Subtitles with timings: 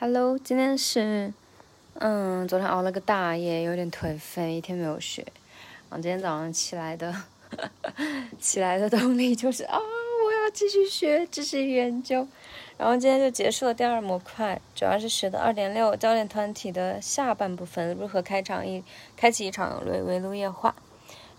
[0.00, 1.32] Hello，今天是，
[1.94, 5.26] 嗯，昨天熬了个大夜，有点颓废，一天没有学。
[5.90, 7.12] 然后今天早上起来的，
[8.38, 12.24] 起来的动力就是啊，我要继续学继续研究。
[12.76, 18.84] 然后今天就结束了第二模块，主要是学的二点六教练团体的下半部分，如何开场一
[19.16, 20.76] 开启一场围围炉夜话。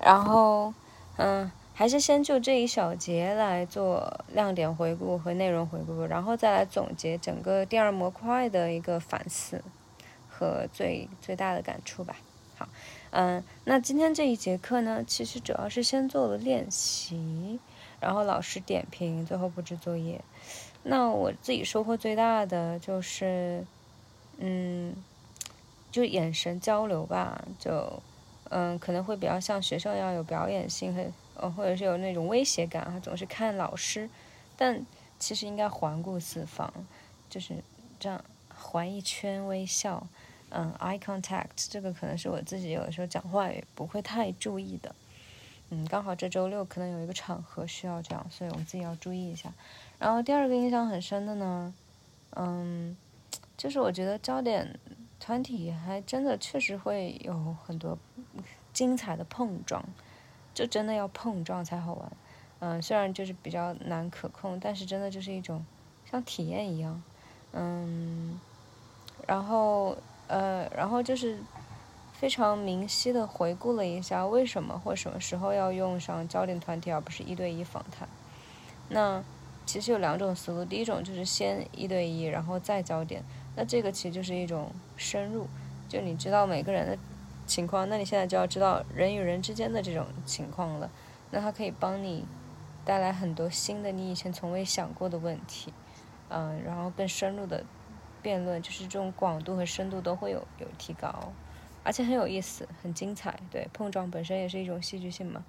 [0.02, 0.74] 然后，
[1.16, 1.50] 嗯。
[1.80, 9.64] 还是先就这一小节来做亮点回顾和内容回顾，然后再来总结整个第二模块的一个反思
[10.28, 12.18] 和最最大的感触吧。
[12.58, 12.68] 好，
[13.12, 17.62] 嗯，那今天这一节课呢，其实主要是先做了练习，
[18.02, 20.20] 然后老师点评，最后布置作业。
[20.84, 23.66] 那我自己收获最大的就是，
[24.38, 24.94] 嗯，
[25.90, 28.04] 就眼神交流吧，就
[28.50, 31.02] 嗯，可能会比较像学生一样有表演性和。
[31.42, 34.10] 呃，或者是有那种威胁感，他总是看老师，
[34.58, 34.86] 但
[35.18, 36.72] 其实应该环顾四方，
[37.30, 37.56] 就是
[38.00, 40.06] 这样环一圈微笑，
[40.50, 44.94] 嗯，eye contact，这个可能是我自己有的时候讲话也不会太注意的，
[45.70, 49.52] 嗯，刚好这周六可能有一个场合需要这样，所以我们自己要注意一下。
[49.98, 51.74] 然后第二个印象很深的呢，
[52.36, 52.96] 嗯，
[53.58, 54.80] 就是我觉得焦点
[55.20, 57.98] 团体还真的确实会有很多
[58.74, 59.84] 精彩的碰撞。
[60.54, 62.12] 就真的要碰撞才好玩，
[62.60, 65.66] 嗯，虽然就是比较难可控，但是真的就是一种
[66.10, 67.02] 像体验一样，
[67.54, 68.40] 嗯，
[69.26, 69.96] 然后
[70.28, 71.38] 呃，然后就是
[72.12, 78.08] 非常明晰的回顾了一下为什么或什么时候要用上焦点团体而不是一对一访谈。
[78.90, 79.24] 那
[79.66, 83.24] 其实有两种思路，第一种就是先一对一，然后再焦点，
[83.56, 85.48] 那这个其实就是一种深入，
[85.88, 86.98] 就你知道每个人的。
[87.50, 90.90] 情况，那你现在就要知道人与人之间的这种情况了。
[91.32, 92.26] 那它可以帮你
[92.86, 95.74] 带来很多新的你以前从未想过的问题，
[96.30, 97.66] 嗯，然后更深入的
[98.22, 101.34] 辩论，就是这种广度和深度都会有有提高，
[101.84, 103.40] 而且很有意思，很精彩。
[103.52, 105.44] 对，碰撞本身也是一种戏剧性嘛，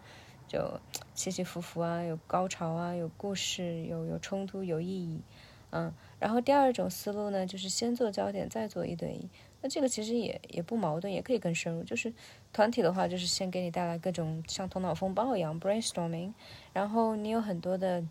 [0.48, 0.80] 就
[1.14, 5.22] 起起伏伏啊，有高潮啊，有故事，有有冲突，有意义，
[5.70, 5.92] 嗯。
[6.18, 9.30] 然后第二种思路呢，就是先做焦点，再做一对一。
[9.62, 11.84] 那这个其实也也不矛盾，也可以更深入。
[11.84, 12.10] 就是
[12.50, 16.32] 团体的话，就是先给你带来各种像头脑风暴一样 brainstorming，
[16.72, 18.02] 然后你有很多的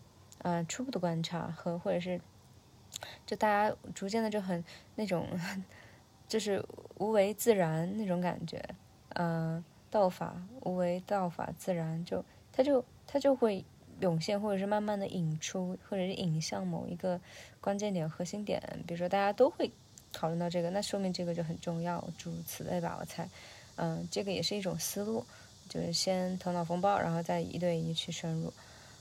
[0.42, 2.20] 呃初步的观察和或者是
[3.26, 5.26] 就大家逐渐的就很那种
[6.28, 6.64] 就是
[6.98, 8.64] 无为自然那种感觉，
[9.14, 13.64] 嗯，道法无为，道法自然，就它就它就会
[13.98, 17.20] 涌现，或者是慢慢的引出，或者是引向某一个
[17.60, 18.62] 关键点、核心点。
[18.86, 19.72] 比如说大家都会。
[20.12, 23.28] 讨论到这个，那说明这个就很重要，诸如此类吧，我猜。
[23.76, 25.24] 嗯，这个也是一种思路，
[25.68, 28.52] 就是先头脑风暴，然后再一对一去深入。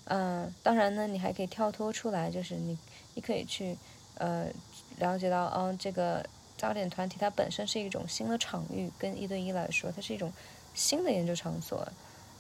[0.06, 2.78] 嗯，当然呢，你还可以跳脱出来，就是你，
[3.14, 3.78] 你可以去，
[4.16, 4.48] 呃，
[4.98, 6.26] 了解到，嗯，这个
[6.58, 10.32] 焦点团体它本身是一种新的场域，跟一对一来说，它是一种
[10.74, 11.88] 新的研究场所。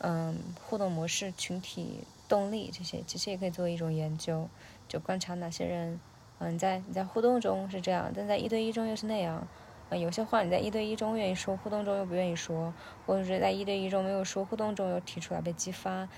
[0.01, 2.00] 嗯，互动模式、群体
[2.30, 4.47] 动力这些，其实也可以作为一种研究，
[4.88, 6.00] 就观察哪些人。
[6.39, 9.45] 嗯，在你在互动中是这样，但在一对一中又是那样。
[9.89, 12.73] 嗯，有些话你在一对一中愿意说，互动中又不愿意说，
[13.05, 16.09] 或者是在一对一中没有说，互动中又提出来被激发，啊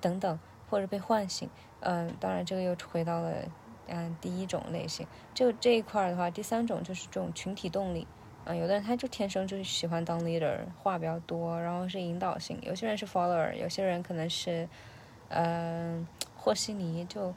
[0.00, 1.48] 等等，或者被唤醒。
[1.80, 3.32] 嗯，当然这个又回到了
[3.86, 5.06] 嗯第一种类型。
[5.32, 8.06] 就这一块的话，第三种就是这种群体动力。
[8.44, 12.58] 嗯，有的人他就天生就是喜欢当 leader，话比较多，然后是引导性。
[12.62, 14.68] 有些人是 follower，有些人可能是
[15.28, 17.32] 嗯和稀泥就。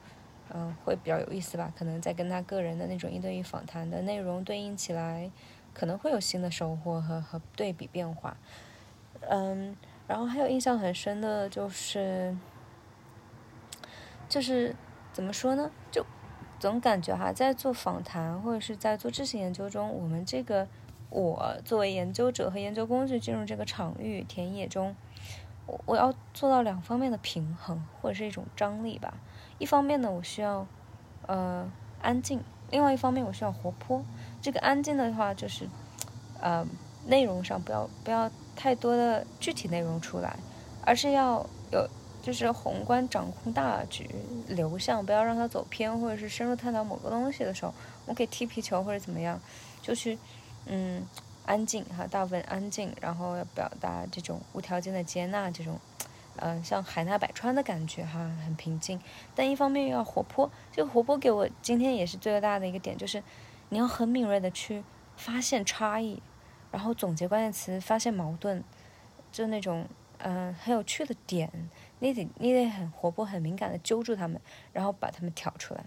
[0.55, 1.73] 嗯，会比较有意思吧？
[1.75, 5.31] 可能在跟他个人的那种一对一访谈的内容对应起来，
[5.73, 8.37] 可能会有新的收获和和对比变化。
[9.21, 9.75] 嗯，
[10.07, 12.37] 然后还有印象很深的就是，
[14.29, 14.75] 就是
[15.11, 15.71] 怎么说呢？
[15.91, 16.05] 就
[16.59, 20.67] 总感觉哈，在做访谈或者是在做知识研究中，我们这个
[21.09, 24.95] 我作为研究者和研究工具进入这个场域田野中，
[25.65, 29.15] 我我要做到两方面的平衡或者是一种张力吧。
[29.59, 30.65] 一方面呢，我需要，
[31.27, 31.69] 呃，
[32.01, 32.39] 安静；
[32.71, 34.03] 另外一方面，我需要活泼。
[34.41, 35.67] 这个安静的话，就是，
[36.41, 36.65] 呃，
[37.05, 40.37] 内容上不要不要太多的具体内容出来，
[40.83, 41.87] 而是要有
[42.21, 44.09] 就是宏观掌控大局
[44.47, 47.73] 流向，不要让它走偏，或者是深入探讨某个东西的时候，
[48.05, 49.39] 我可以踢皮球或者怎么样，
[49.81, 50.17] 就去，
[50.65, 51.05] 嗯，
[51.45, 55.79] 安静哈，大部分安静，然后要表达这种无条件的接纳这种。
[56.37, 58.99] 嗯，像海纳百川的感觉哈，很平静，
[59.35, 60.51] 但一方面又要活泼。
[60.71, 63.21] 这个活泼给我今天也是最大的一个点，就是
[63.69, 64.83] 你要很敏锐的去
[65.15, 66.21] 发现差异，
[66.71, 68.63] 然后总结关键词，发现矛盾，
[69.31, 69.87] 就那种
[70.17, 71.51] 嗯很有趣的点，
[71.99, 74.41] 你得你得很活泼、很敏感的揪住他们，
[74.71, 75.85] 然后把他们挑出来。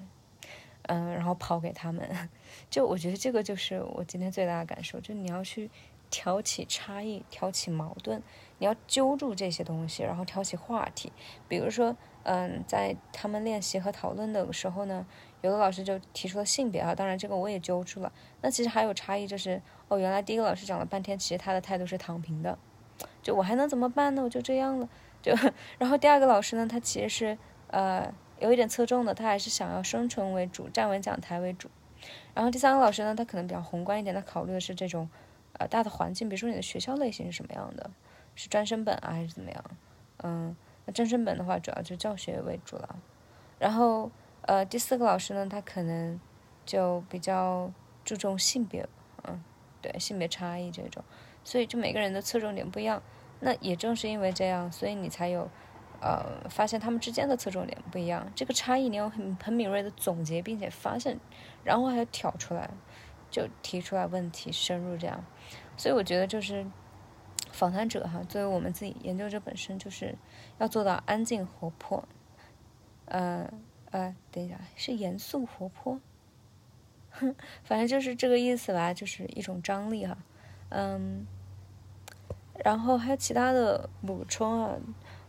[0.88, 2.08] 嗯，然后抛给他们。
[2.70, 5.68] 就我觉得这个就是我今天最大的感受，就你要去
[6.10, 8.22] 挑起差异，挑起矛盾，
[8.58, 11.12] 你要揪住这些东西，然后挑起话题。
[11.48, 15.06] 比如说，嗯，在他们练习和讨论的时候呢，
[15.42, 18.12] 有的老师就提出了性别啊，当然这个我也揪住了。
[18.40, 22.58] 那其实还有差异，就是哦，原来第一个老师讲了半天，其实他的态度是躺平的。
[23.22, 24.22] 就我还能怎么办呢？
[24.22, 24.88] 我就这样了。
[25.20, 25.34] 就
[25.78, 27.38] 然后第二个老师呢，他其实是
[27.68, 31.68] 呃有一点侧重的，他还是想要生存为主，站稳讲台为主。
[32.34, 35.08] 然后第三个老师呢，他可能比较宏观一点，他考虑的是这种
[35.58, 37.90] 呃大的环境，比如说你的学校类型是什么样的，
[38.34, 39.64] 是专升本啊还是怎么样？
[40.22, 42.96] 嗯，那专升本的话，主要就教学为主了。
[43.58, 44.10] 然后
[44.42, 46.20] 呃第四个老师呢，他可能
[46.64, 47.72] 就比较
[48.04, 48.88] 注重性别，
[49.24, 49.42] 嗯，
[49.80, 51.02] 对性别差异这种。
[51.44, 53.00] 所以，就每个人的侧重点不一样，
[53.38, 55.48] 那也正是因为这样，所以你才有，
[56.00, 58.28] 呃，发现他们之间的侧重点不一样。
[58.34, 61.20] 这个差异，你要很很敏锐的总结，并且发现，
[61.62, 62.68] 然后还要挑出来，
[63.30, 65.24] 就提出来问题，深入这样。
[65.76, 66.66] 所以我觉得，就是
[67.50, 70.16] 访谈者哈，作为我们自己研究者本身，就是
[70.58, 72.06] 要做到安静活泼，
[73.06, 73.52] 呃
[73.90, 76.00] 呃，等一下，是严肃活泼，
[77.10, 77.34] 哼，
[77.64, 80.16] 反正就是这个意思吧，就是一种张力哈，
[80.70, 81.26] 嗯。
[82.64, 84.76] 然后还有其他的补充啊，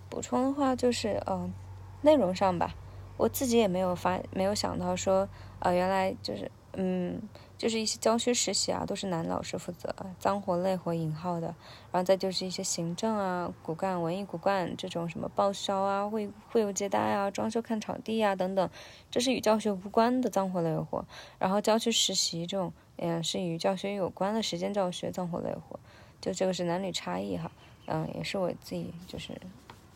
[0.09, 1.53] 补充的话就是，嗯，
[2.01, 2.73] 内容上吧，
[3.17, 5.27] 我自己也没有发，没有想到说，
[5.59, 7.21] 呃，原来就是，嗯，
[7.57, 11.47] 就是一些教学实习啊，都是男老师负责，脏活累活引号的，
[11.91, 18.69] 然后再就是一些行政啊、骨干、文艺骨干这种什么报销啊、会会务接待啊、装修看场地啊等等，
[19.09, 21.03] 这是与教学无关的脏活累活，
[21.39, 25.79] 然后教学实习这种，嗯，是与教学有关的时间教学脏活累活。
[26.21, 27.51] 就这个是男女差异哈，
[27.85, 29.39] 嗯，也是我自己就是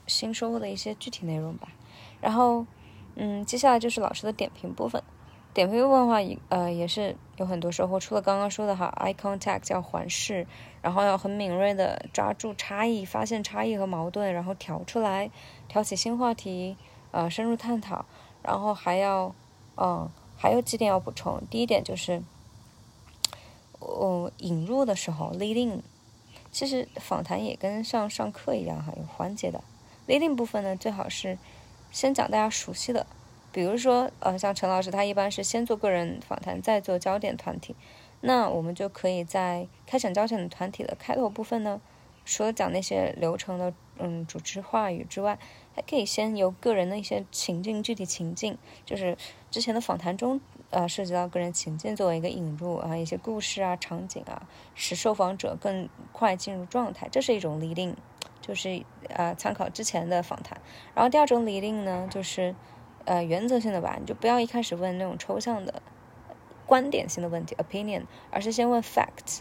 [0.07, 1.69] 新收获的一些具体内容吧。
[2.19, 2.65] 然后，
[3.15, 5.03] 嗯，接下来就是老师的点评部分。
[5.53, 6.19] 点评部分的话，
[6.49, 7.99] 呃也是有很多收获。
[7.99, 10.47] 除了刚刚说的哈，eye contact 要环视，
[10.81, 15.29] 然后要很敏锐的抓住差异，发现差异和矛盾，然后挑出来，
[15.67, 16.77] 挑起新话题，
[17.11, 18.05] 呃，深入探讨。
[18.43, 19.35] 然后还要，
[19.77, 21.41] 嗯，还有几点要补充。
[21.49, 22.23] 第一点就是，
[23.79, 25.81] 哦，引入的时候，leading。
[26.51, 29.63] 其实访谈也跟像上课一样哈，有环节的。
[30.07, 31.37] leading 部分呢，最好是
[31.91, 33.05] 先讲大家熟悉的，
[33.51, 37.75] 比如说呃，像陈老师他一般是先做个人访谈，再做焦点团体。
[38.21, 41.81] 那我们就可以在开展焦点团体的开头部分呢，
[42.25, 45.37] 除了讲那些流程的嗯主持话语之外，
[45.75, 49.17] 还可以先由个人的一些情境具体情境，就是
[49.49, 50.39] 之前的访谈中。
[50.69, 57.93] 呃，涉及到个人情境作为一个引入啊，一些故事啊、场景啊，使受访者更快进入状态，这是一种礼令
[58.39, 60.57] 就是呃参考之前的访谈。
[60.95, 62.55] 然后第二种礼令呢，就是
[63.05, 65.81] 呃原则性的吧，你就不要一开始问那种抽象的
[66.65, 69.39] 观点性的问题 opinion，而是先问 fact，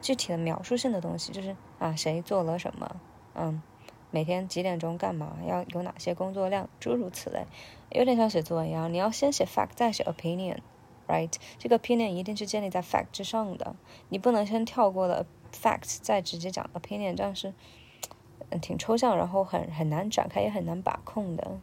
[0.00, 2.96] 具体的描述性的东西，就是啊谁做了什么，
[3.34, 3.62] 嗯，
[4.10, 7.46] 每天几点钟干嘛，要有哪些工作量，诸如此类。
[7.90, 11.34] 有点像写作文一样，你要先写 fact，再写 opinion，right？
[11.58, 13.76] 这个 opinion 一定是建立在 fact 之上的，
[14.08, 17.52] 你不能先跳过了 fact，再直接讲 opinion，这样是
[18.48, 21.58] 嗯挺抽象，然后很很难展开，也很难把控的。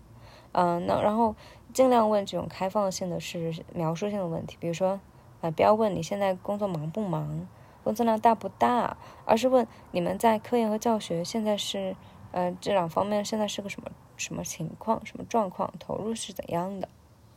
[0.51, 1.35] 嗯，那然后
[1.73, 4.99] 尽量问这种开放性的是描述性的问题，比如说
[5.41, 7.47] 啊，不要问你现在工作忙不忙，
[7.83, 11.95] 工作量大不大，而是问你们在科研和教学现在是
[12.31, 13.89] 呃这两方面现在是个什么？
[14.17, 15.05] 什么情况？
[15.05, 15.73] 什么状况？
[15.79, 16.89] 投入是怎样的？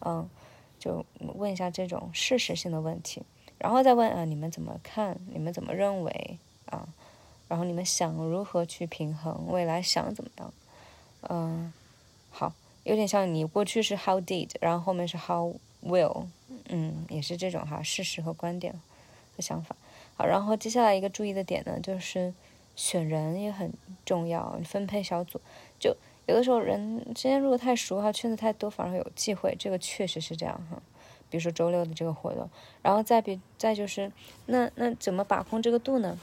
[0.04, 0.28] 嗯，
[0.80, 3.22] 就问一下这种事实性的问题，
[3.56, 5.16] 然后再问啊，你们怎么看？
[5.32, 6.38] 你们怎么认为？
[6.66, 6.88] 啊，
[7.46, 9.46] 然后你们想如何去平衡？
[9.48, 10.52] 未来想怎么样？
[11.28, 11.72] 嗯，
[12.30, 12.52] 好，
[12.84, 16.26] 有点像你过去是 how did，然后后面是 how will，
[16.68, 18.72] 嗯，也是这种哈，事实和观点
[19.36, 19.76] 和想法。
[20.16, 22.32] 好，然后接下来一个注意的点呢，就是
[22.76, 23.72] 选人也很
[24.04, 25.40] 重要，分配小组
[25.78, 25.96] 就。
[26.26, 30.80] 有的时候人之间如果太熟哈，圈子太多反而有忌讳，这个确实是这样哈。
[31.28, 32.48] 比如说周六的这个活动，
[32.80, 34.12] 然后再比再就是，
[34.46, 36.16] 那那怎么把控这个度呢？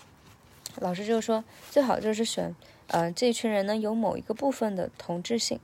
[0.78, 2.56] 老师就说最好就是选，
[2.88, 5.60] 呃，这一群人呢有某一个部分的同质性，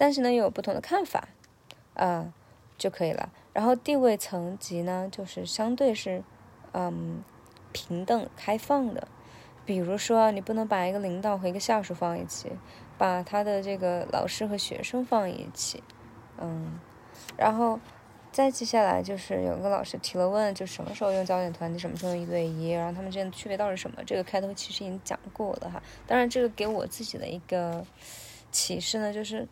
[0.00, 1.28] 但是呢又有不同的看法，
[1.92, 2.32] 啊
[2.78, 3.30] 就可以了。
[3.52, 6.22] 然后地位层级呢就是相对是，
[6.72, 7.22] 嗯，
[7.72, 9.06] 平等开放的。
[9.66, 12.50] 比如说你不能把一个领导和一个下属放一起。
[13.00, 15.82] 把他的这个老师和学生放一起，
[16.36, 16.78] 嗯，
[17.38, 17.80] 然后
[18.30, 24.04] 再接下来就是有个老师提了问，就什么时候用焦点团体，什么时候用一对一，然后他们之间的区别到底是什么？
[24.04, 25.82] 这个开头其实已经讲过了哈。
[26.06, 27.82] 当然，这个给我自己的一个
[28.52, 29.48] 启示呢，就是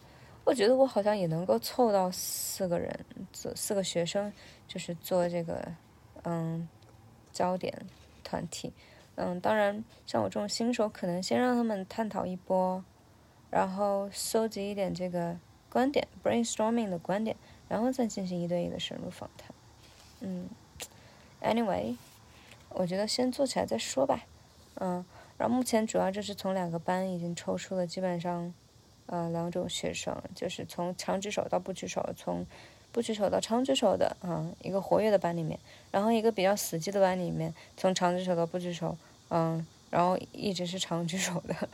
[0.49, 4.33] 我觉得我好像也能够凑到四个人，四四个学生，
[4.67, 5.62] 就是做这个，
[6.23, 6.67] 嗯，
[7.31, 7.71] 焦点
[8.25, 8.73] 团体。
[9.17, 12.83] 嗯，当然，像我这种新手，可能先让他们探讨一波，
[13.50, 15.38] 然后搜集一点这个
[15.69, 17.37] 观点，brainstorming 的观点，
[17.69, 19.50] 然后再进行一对一的深入访谈。
[20.21, 20.49] 嗯
[21.43, 21.95] ，anyway，
[22.71, 24.25] 我觉得先做起来再说吧。
[24.76, 25.05] 嗯，
[25.37, 28.55] 然后目前主要就是从两个班已经抽出了基本上，
[29.09, 32.47] 呃，两种学生，就是从长举手到不举手，从
[32.93, 35.59] 不举手到长举手的，啊，一个活跃的班里面，
[35.91, 38.97] 然后一个比较死寂的班里面，从长举手到不举手。
[39.31, 41.69] 嗯，然后一直是长举手的，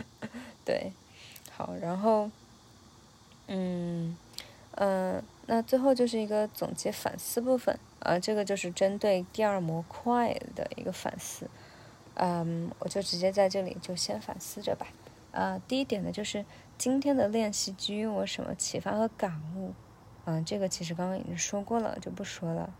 [0.64, 0.90] 对，
[1.50, 2.30] 好，然后，
[3.46, 4.16] 嗯，
[4.76, 11.46] 嗯，那最后就是一个总结反思部分，啊，这个就是针对第二模块的一个反思，
[12.14, 14.86] 嗯，我就直接在这里就先反思着吧，
[15.32, 16.42] 啊，第一点呢就是
[16.76, 19.72] 今天的练习给予我什么启发和感悟，
[20.24, 22.74] 嗯，这个其实刚刚已经说过了，就不说了，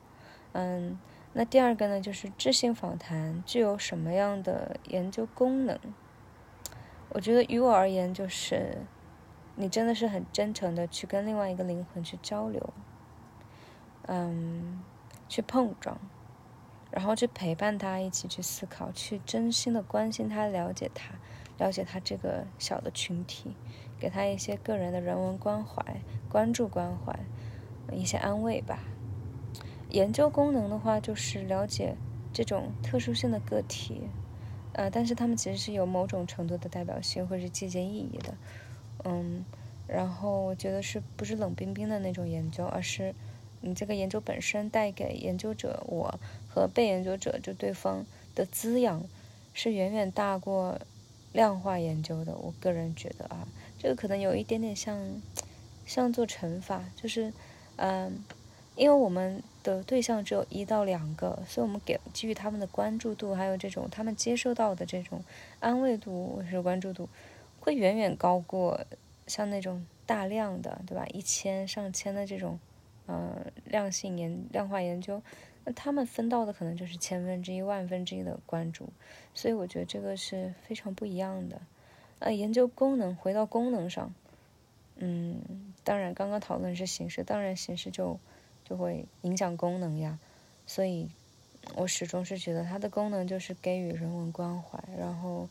[0.53, 0.99] 嗯。
[1.37, 5.77] 那第二个呢，就是智性访谈具有什么样的研究功能？
[7.09, 8.79] 我觉得于我而言，就是
[9.57, 12.73] 你真的是很真诚的去跟另外一个灵魂去交流，
[14.07, 14.81] 嗯，
[15.29, 15.99] 去碰撞，
[16.93, 21.15] 然后去陪伴他一起去思考，去真心的关心他，了解他，
[21.59, 23.55] 了解他这个小的群体，
[23.99, 25.83] 给他一些个人的人文关怀、
[26.29, 27.19] 关注关怀，
[27.93, 28.85] 一些安慰吧。
[29.91, 31.95] 研究功能的话，就是了解
[32.33, 34.09] 这种特殊性的个体，
[34.73, 38.35] 呃，但是他们其实是有某种程度的代表性或者是借鉴意义的，
[39.05, 39.45] 嗯，
[39.87, 43.15] 然后我觉得是不是冷冰冰的那种研究，而是
[43.61, 46.19] 你这个研究本身带给研究者我
[46.49, 49.05] 和被研究者就对方的滋养，
[49.53, 50.81] 是远远大过
[51.35, 52.35] 量化研究的。
[52.35, 53.47] 我个人觉得啊，
[53.79, 54.99] 这个可能有一点点像
[55.85, 57.31] 像做乘法，就是
[57.77, 58.25] 嗯，
[58.75, 59.43] 因为我们。
[59.65, 65.25] 的对象只有一到两个，所以我们给给予他们的关注度，还有这种他们接收到的这种
[65.59, 67.09] 安慰度或是关注度，
[67.61, 68.79] 会远远高过
[69.27, 71.07] 像那种大量的，对吧？
[71.15, 72.59] 一千上千的这种，
[73.09, 75.23] 嗯，量性研量化研究，
[75.65, 78.89] 那他们分到的可能就是千分之一、万分之一的关注，
[79.35, 81.61] 所以我觉得这个是非常不一样的。
[82.19, 84.15] 呃，研究功能，回到功能上，
[84.97, 85.41] 嗯，
[85.83, 88.19] 当然刚刚讨论是形式，当然形式就。
[88.67, 90.19] 就会影响功能呀，
[90.67, 91.11] 所以，
[91.77, 95.51] 我始终是觉得它的功能就是给予人文关怀，然后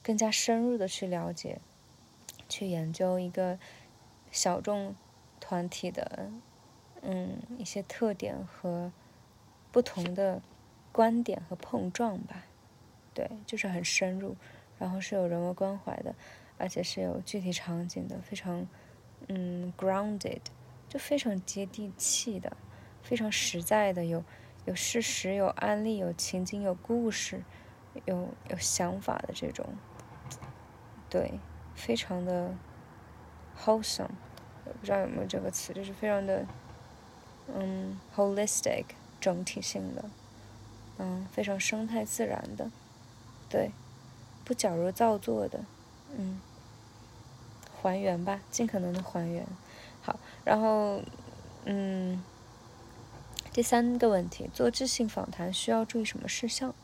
[0.00, 1.58] 更加深入的去了解、
[2.48, 3.58] 去研究一个
[4.30, 4.94] 小众
[5.40, 6.30] 团体的
[7.00, 8.92] 嗯一些特点和
[9.72, 10.40] 不同的
[10.92, 12.44] 观点和碰撞吧。
[13.12, 14.36] 对，就是很深入，
[14.78, 16.14] 然后是有人文关怀的，
[16.58, 18.66] 而且是有具体场景的，非常
[19.28, 20.42] 嗯 grounded。
[20.88, 22.54] 就非常接地气的，
[23.02, 24.22] 非常实在的，有
[24.66, 27.42] 有事实、有案例、有情景、有故事、
[28.04, 29.64] 有有想法的这种，
[31.08, 31.40] 对，
[31.74, 32.54] 非常的
[33.58, 34.10] wholesome，
[34.64, 36.44] 不知道有没有这个词，就是非常的
[37.54, 38.84] 嗯 holistic
[39.22, 40.04] 整体性的，
[40.98, 42.68] 嗯，非常生态自然的，
[43.48, 43.70] 对，
[44.44, 45.60] 不矫揉造作的，
[46.16, 46.40] 嗯，
[47.80, 49.46] 还原吧，尽可能的还原。
[50.02, 51.00] 好，然后，
[51.64, 52.20] 嗯，
[53.52, 56.74] 第三个问题，做智性访谈需要注意什么事项？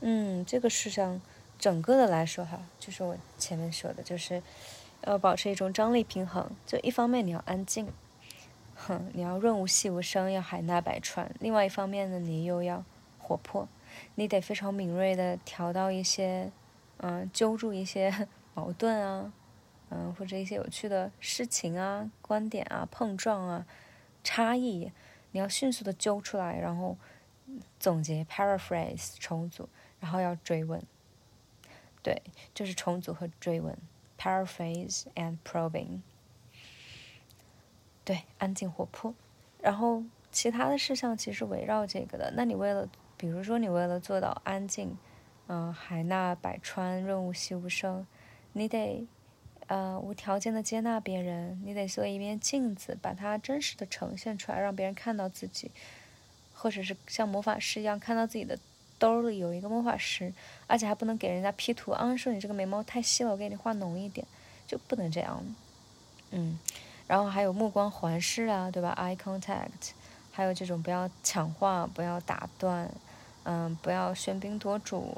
[0.00, 1.20] 嗯，这个事项
[1.58, 4.42] 整个的来说哈，就是我前面说的，就是
[5.02, 6.50] 要保持一种张力平衡。
[6.66, 7.92] 就一方面你要安静，
[8.88, 12.82] 哼，你要润物细无声，要海纳百川；另外一方面呢，你又要
[13.18, 13.68] 活泼，
[14.14, 16.50] 你得非常敏锐的调到一些，
[16.96, 19.32] 嗯，揪住一些 矛盾啊。
[19.90, 23.66] 嗯，或者一些有趣的事情啊、观点啊、碰撞啊、
[24.22, 24.92] 差异，
[25.32, 26.96] 你要迅速的揪出来，然后
[27.80, 29.68] 总结、paraphrase、重组，
[29.98, 30.82] 然后要追问。
[32.02, 32.22] 对，
[32.54, 33.76] 就是重组和追问
[34.18, 36.00] ，paraphrase and probing。
[38.08, 39.12] 对，安静活泼，
[39.60, 42.32] 然后其他的事项其实围绕这个的。
[42.34, 42.88] 那你为了，
[43.18, 44.96] 比如说你为了做到安静，
[45.46, 48.06] 嗯，海纳百川、润物细无声，
[48.54, 49.06] 你得。
[49.66, 55.70] 呃，无条件的接纳别人，你得做一面镜子，把它真实的呈现出来，让别人看到自己，
[56.54, 58.58] 或者是像魔法师一样看到自己的
[58.98, 60.32] 兜里有一个魔法师，
[60.66, 64.26] 而且还不能给人家 P 图啊，说你这个眉毛太细了，我给你画浓一点，
[64.66, 65.44] 就不能这样。
[66.30, 66.58] 嗯，
[67.08, 69.90] 然后还有目光环视啊，对吧？Eye contact，
[70.30, 72.88] 还有这种不要抢话，不要打断，
[73.42, 75.16] 嗯，不要喧宾夺主，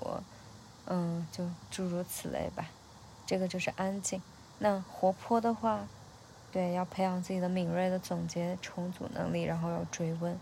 [0.87, 2.71] 嗯，就诸如此类吧。
[3.27, 4.23] 这个就是安静。
[4.61, 5.87] 那活泼的话，
[6.53, 10.39] 对，要培养自己的敏锐的总结重组能力，然后要追问，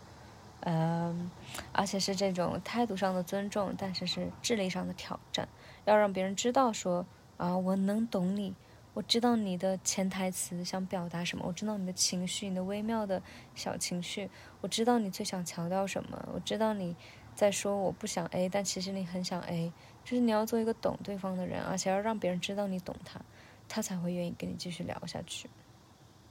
[0.60, 1.30] 嗯，
[1.72, 5.48] 而且是这种态度上的尊重，但是是智力上的挑战，
[5.84, 8.54] 要让别人知道说啊，我能懂你，
[8.98, 13.22] 我知道你的潜台词想表达什么，我知道你的情绪，你的微妙的
[13.54, 14.28] 小情绪，
[14.60, 16.96] 我知道你最想强调什么，我知道你
[17.36, 19.72] 在说我不想 A，但其实你很想 A，
[20.04, 23.20] 就是你要做一个懂对方的人，而且要让别人知道你懂他，
[23.68, 25.48] 他才会愿意跟你继续聊下去。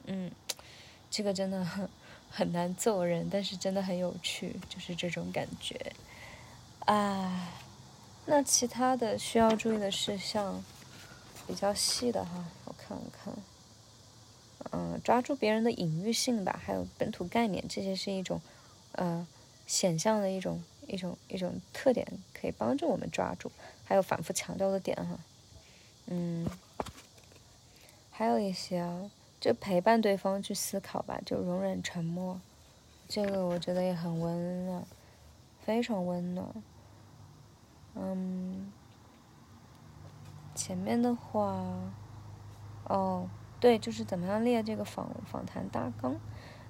[0.07, 0.29] 嗯，
[1.09, 1.63] 这个真的
[2.29, 5.79] 很难做人，但是真的很有趣，就是这种感觉。
[6.79, 7.47] 啊，
[8.25, 10.61] 那其他的需要注意的事项
[11.47, 13.33] 比较细的哈，我看看。
[14.71, 18.41] 嗯，抓住别人的隐喻性吧，还有本土概念，这些是一种
[18.91, 19.25] 呃
[19.65, 23.51] 显象的一种一种一种特点，可以帮助我们抓住。
[23.85, 25.17] 还有反复强调的点哈，
[26.07, 26.45] 嗯，
[28.11, 29.09] 还有一些啊。
[29.39, 32.41] 就陪伴对方去思考吧，就容忍沉默，
[33.07, 34.83] 这个我觉得也很温暖，
[35.63, 36.49] 非常温暖。
[37.93, 38.73] 嗯，
[40.57, 41.63] 前面的话，
[42.85, 46.19] 哦，对，就是怎么样列这个访访谈大纲，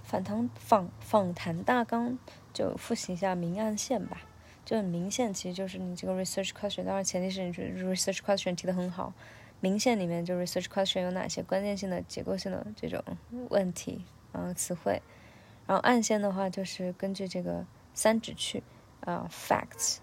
[0.03, 2.19] 访谈访访谈大纲，
[2.53, 4.23] 就复习一下明暗线吧。
[4.65, 9.13] 就明线其实就是你这个 research question，当然前提是你觉得 research question 提的很好。
[9.61, 13.01] 明线里面就 research question 有哪些关键性的结构性的这种
[13.49, 14.03] 问题
[14.33, 15.01] 啊词汇，
[15.65, 18.61] 然后暗线的话就是根据这个三指去
[18.99, 19.99] 啊 facts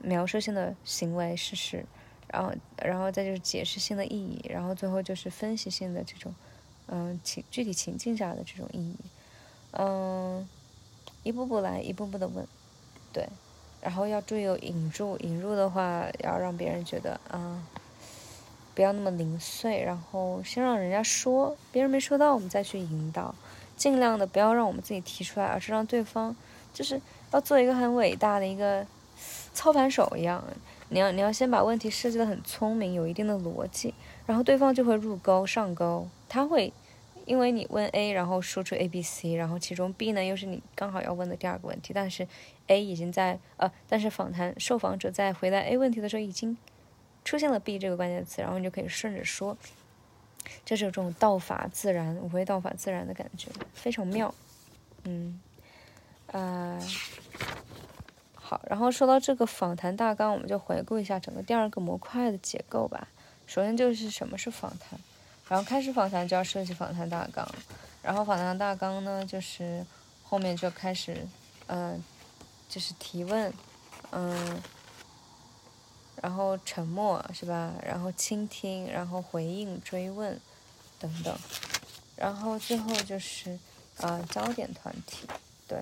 [0.00, 1.86] 描述性的行为事实，
[2.32, 6.34] 然后然后再就是解释性的意义，然后最后就是分析性的这种
[6.86, 8.96] 嗯情具体情境下的这种意义，
[9.72, 10.48] 嗯
[11.22, 12.46] 一步步来一步步的问，
[13.12, 13.28] 对，
[13.80, 17.62] 然后要注意有引入引入的话要让别人觉得啊。
[18.74, 23.34] 不要那么零碎，然后先让人家说，别人没说到，我们再去引导，
[23.76, 26.36] 尽量的不要让我们自己提出来，而是让对方，
[26.72, 28.86] 就是要做一个很伟大的一个
[29.52, 30.44] 操盘手一样，
[30.90, 33.94] 你要你要先把问题设计的很聪明，有一定的逻辑，
[34.26, 36.72] 然后对方就会入钩上钩，他会
[37.24, 42.26] 因为你问 A，然后说出 A B C，然后其中 B 呢又是你刚好要问的第二个问题，但是
[42.68, 46.56] A 已经在呃，但是访谈受访者在回答 A 问题的时候已经。
[47.24, 49.54] 出现了 “b” 这个关键词，然后你就可以顺着说，
[50.64, 54.34] 就是有这种道法自然、无非道法自然的感觉，非常妙。
[55.04, 55.38] 嗯，
[56.28, 56.80] 呃，
[58.48, 63.06] 好，然后说到这个访谈大纲，我们就回顾一下整个第二个模块的结构吧。
[63.46, 64.98] 首先就是什么是访谈，
[65.50, 67.46] 然后开始访谈就要设计访谈大纲，
[68.02, 69.84] 然后访谈大纲呢，就是
[70.22, 71.28] 后面就开始，
[71.66, 72.02] 嗯，
[72.70, 73.52] 就是提问，
[74.12, 74.58] 嗯。
[76.22, 77.74] 然后沉默是吧？
[77.86, 80.40] 然后倾听，然后回应、追问，
[80.98, 81.38] 等等，
[82.16, 83.56] 然后最后就是
[83.98, 85.28] 啊焦点团体，
[85.68, 85.78] 对，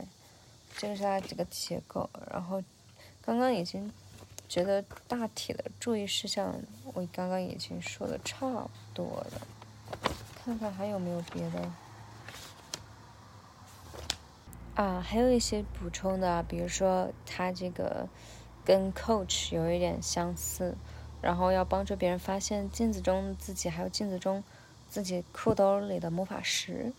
[0.77, 2.09] 这个是它这个结构。
[2.31, 2.63] 然后
[3.21, 3.93] 刚刚已经
[4.49, 6.55] 觉得大体的注意事项，
[6.95, 9.47] 我刚刚已经说的差不多了，
[10.35, 11.71] 看看还有没有别的
[14.75, 15.01] 啊？
[15.01, 18.09] 还有一些补充的，比如说它这个。
[18.67, 20.75] 跟 coach 有一点相似，
[21.23, 24.43] 然后要帮助别人发现镜子中自己，还有镜子中
[24.89, 26.93] 自己裤兜里的魔法石，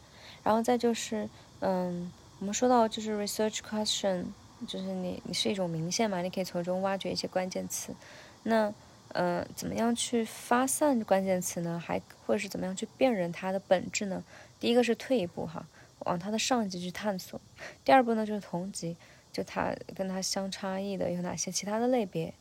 [0.43, 4.25] 然后再就是，嗯，我们说到就是 research question，
[4.67, 7.93] 就是你你是一种明线嘛，你可以从中挖掘一些关键词，
[8.43, 8.73] 那，
[9.13, 11.81] 嗯，怎么样去发散关键词呢？
[11.83, 14.23] 还或者是怎么样去辨认它的本质呢？
[14.59, 15.65] 第一个是退一步哈，
[15.99, 17.39] 往它的上级去探索，
[17.83, 18.95] 第二步呢就是同级。
[19.29, 22.33] 就它跟它相差异的有哪些其他的类别，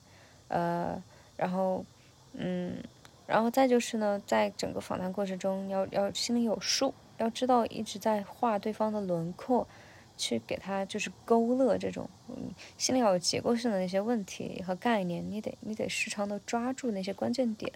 [0.49, 1.03] 呃，
[1.37, 1.85] 然后，
[2.33, 2.83] 嗯，
[3.27, 9.69] 然后再就是呢，在整个访谈过程中，要要心里有数，要知道一直在画对方的轮廓，
[10.17, 17.73] 去给他就是勾勒这种，嗯，心里要有结构性的那些问题和概念，你得你得时常的抓住那些关键点，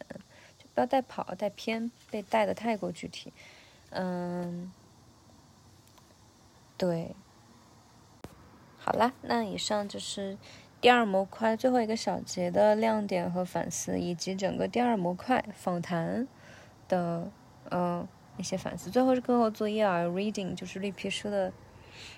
[0.58, 3.32] 就不要带跑带偏，被带的太过具体，
[3.90, 4.72] 嗯，
[6.76, 7.14] 对。
[8.82, 10.38] 好啦，那以上就是
[10.80, 16.26] 第二模块最后一个小节的亮点和反思，以及整个第二模块访谈
[16.88, 17.30] 的
[17.70, 18.90] 嗯一些反思。
[18.90, 21.52] 最后是课后作业啊，reading 就是绿皮书的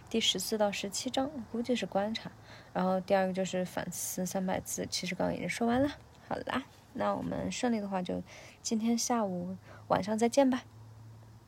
[0.08, 2.30] 第十四到十七章，估计是观察。
[2.72, 5.90] 然后第二个就是反思三百字，其实刚刚已经说完了。
[6.28, 6.62] 好啦，
[6.94, 8.22] 那我们顺利的话就
[8.62, 9.56] 今天下午
[9.88, 10.62] 晚上再见吧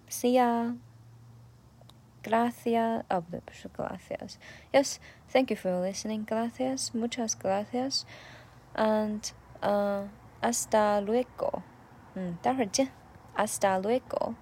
[0.08, 0.76] ，See ya。
[2.22, 3.04] Gracias.
[3.10, 3.22] Oh,
[3.76, 4.36] gracias.
[4.72, 4.96] Yes,
[5.30, 6.24] thank you for listening.
[6.24, 6.90] Gracias.
[6.94, 8.04] Muchas gracias.
[8.72, 9.20] And
[9.60, 10.08] uh,
[10.40, 11.62] hasta luego.
[12.14, 12.88] 嗯，待会儿见。
[13.36, 14.34] Hasta luego.